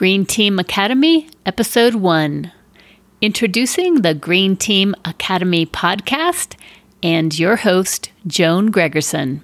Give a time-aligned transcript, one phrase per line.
[0.00, 2.50] Green Team Academy, Episode 1.
[3.20, 6.54] Introducing the Green Team Academy podcast
[7.02, 9.42] and your host, Joan Gregerson.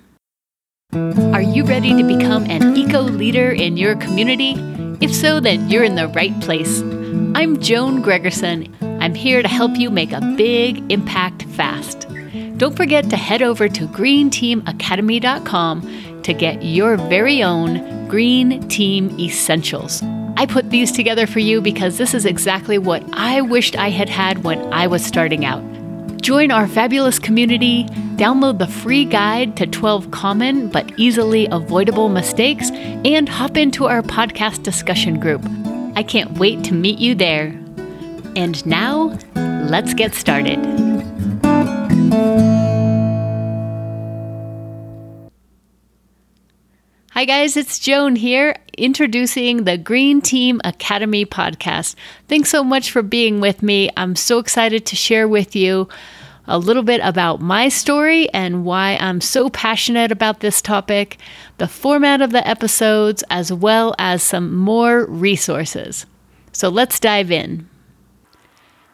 [0.94, 4.54] Are you ready to become an eco leader in your community?
[5.02, 6.80] If so, then you're in the right place.
[7.34, 8.72] I'm Joan Gregerson.
[9.02, 12.08] I'm here to help you make a big impact fast.
[12.56, 20.02] Don't forget to head over to greenteamacademy.com to get your very own Green Team Essentials.
[20.38, 24.10] I put these together for you because this is exactly what I wished I had
[24.10, 25.62] had when I was starting out.
[26.20, 27.84] Join our fabulous community,
[28.16, 34.02] download the free guide to 12 common but easily avoidable mistakes, and hop into our
[34.02, 35.42] podcast discussion group.
[35.96, 37.46] I can't wait to meet you there.
[38.36, 40.58] And now, let's get started.
[47.16, 51.94] Hi, guys, it's Joan here, introducing the Green Team Academy podcast.
[52.28, 53.88] Thanks so much for being with me.
[53.96, 55.88] I'm so excited to share with you
[56.46, 61.16] a little bit about my story and why I'm so passionate about this topic,
[61.56, 66.04] the format of the episodes, as well as some more resources.
[66.52, 67.66] So let's dive in.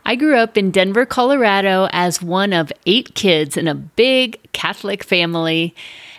[0.07, 5.03] I grew up in Denver, Colorado as one of eight kids in a big Catholic
[5.03, 5.75] family.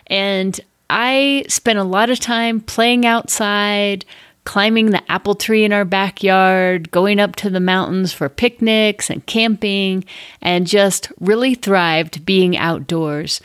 [0.08, 4.04] And I spent a lot of time playing outside,
[4.44, 9.24] climbing the apple tree in our backyard, going up to the mountains for picnics and
[9.26, 10.04] camping,
[10.42, 13.40] and just really thrived being outdoors.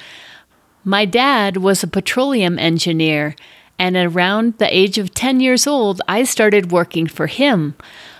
[0.84, 3.36] My dad was a petroleum engineer,
[3.78, 7.76] and around the age of 10 years old, I started working for him.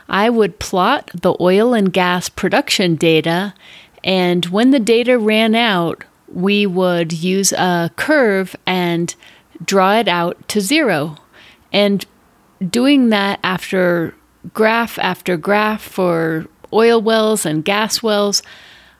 [0.08, 3.54] I would plot the oil and gas production data,
[4.04, 6.04] and when the data ran out,
[6.34, 9.16] we would use a curve and
[9.64, 11.18] draw it out to zero.
[11.72, 12.06] And
[12.68, 14.16] doing that after
[14.54, 18.42] graph after graph for oil wells and gas wells,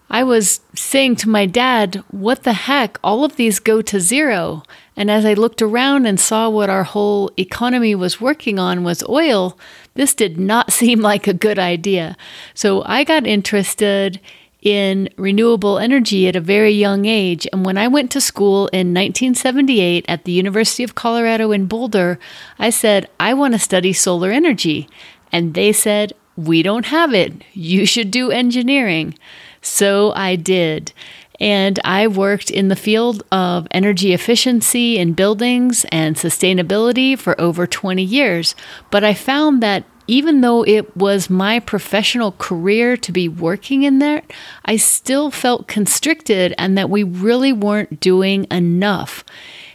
[0.10, 2.98] I was saying to my dad, What the heck?
[3.04, 4.64] All of these go to zero.
[4.96, 9.04] And as I looked around and saw what our whole economy was working on was
[9.08, 9.58] oil,
[9.94, 12.18] this did not seem like a good idea.
[12.54, 14.20] So I got interested
[14.62, 17.48] in renewable energy at a very young age.
[17.54, 22.20] And when I went to school in 1978 at the University of Colorado in Boulder,
[22.58, 24.90] I said, I want to study solar energy.
[25.32, 27.34] And they said, We don't have it.
[27.54, 29.16] You should do engineering.
[29.62, 30.94] So I did.
[31.40, 37.66] And I worked in the field of energy efficiency in buildings and sustainability for over
[37.66, 38.56] 20 years.
[38.92, 44.00] But I found that even though it was my professional career to be working in
[44.00, 44.24] there,
[44.66, 49.24] I still felt constricted and that we really weren't doing enough.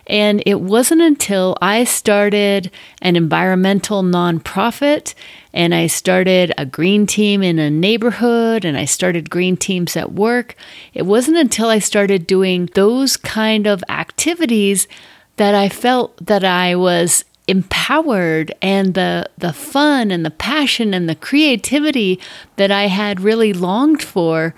[0.08, 5.14] And it wasn't until I started an environmental nonprofit
[5.52, 10.12] and I started a green team in a neighborhood and I started green teams at
[10.12, 10.56] work.
[10.94, 14.88] It wasn't until I started doing those kind of activities
[15.36, 21.08] that I felt that I was empowered and the the fun and the passion and
[21.08, 22.18] the creativity
[22.56, 24.54] that I had really longed for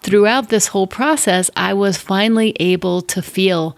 [0.00, 3.76] throughout this whole process I was finally able to feel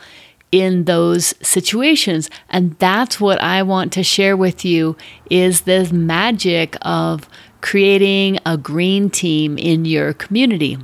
[0.52, 4.96] in those situations and that's what I want to share with you
[5.28, 7.28] is this magic of
[7.62, 10.76] creating a green team in your community.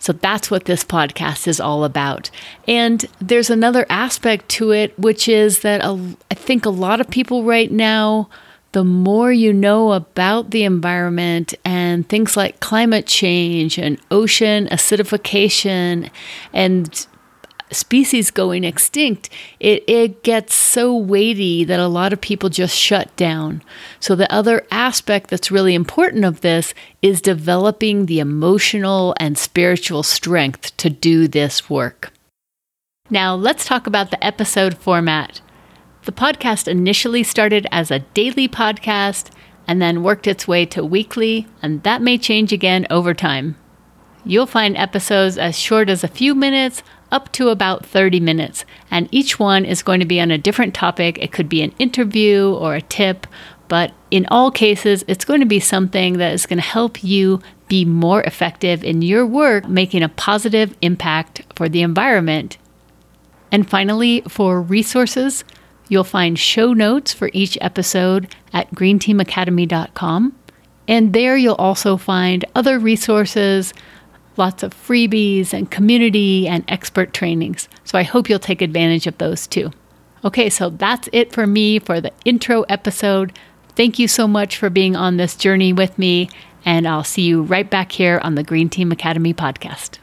[0.00, 2.30] So that's what this podcast is all about.
[2.66, 7.08] And there's another aspect to it, which is that a, I think a lot of
[7.10, 8.28] people right now,
[8.72, 16.10] the more you know about the environment and things like climate change and ocean acidification
[16.52, 17.06] and
[17.70, 23.14] species going extinct, it, it gets so weighty that a lot of people just shut
[23.16, 23.62] down.
[23.98, 30.02] So, the other aspect that's really important of this is developing the emotional and spiritual
[30.02, 32.12] strength to do this work.
[33.08, 35.40] Now, let's talk about the episode format.
[36.04, 39.30] The podcast initially started as a daily podcast
[39.66, 43.56] and then worked its way to weekly, and that may change again over time.
[44.24, 49.08] You'll find episodes as short as a few minutes up to about 30 minutes, and
[49.10, 51.18] each one is going to be on a different topic.
[51.18, 53.26] It could be an interview or a tip,
[53.68, 57.40] but in all cases, it's going to be something that is going to help you
[57.68, 62.58] be more effective in your work, making a positive impact for the environment.
[63.52, 65.44] And finally, for resources,
[65.88, 70.36] you'll find show notes for each episode at greenteamacademy.com.
[70.88, 73.72] And there you'll also find other resources
[74.40, 77.68] lots of freebies and community and expert trainings.
[77.84, 79.70] So I hope you'll take advantage of those too.
[80.24, 83.38] Okay, so that's it for me for the intro episode.
[83.76, 86.28] Thank you so much for being on this journey with me,
[86.64, 89.98] and I'll see you right back here on the Green Team Academy podcast.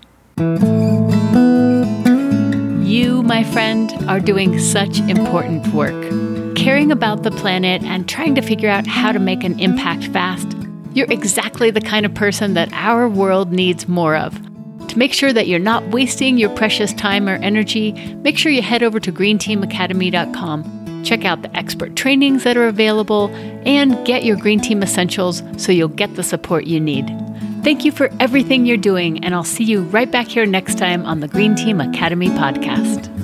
[2.87, 6.55] You, my friend, are doing such important work.
[6.55, 10.56] Caring about the planet and trying to figure out how to make an impact fast,
[10.97, 14.33] you're exactly the kind of person that our world needs more of.
[14.87, 17.91] To make sure that you're not wasting your precious time or energy,
[18.23, 21.03] make sure you head over to greenteamacademy.com.
[21.03, 23.27] Check out the expert trainings that are available
[23.65, 27.05] and get your Green Team essentials so you'll get the support you need.
[27.63, 31.05] Thank you for everything you're doing, and I'll see you right back here next time
[31.05, 33.16] on the Green Team Academy podcast.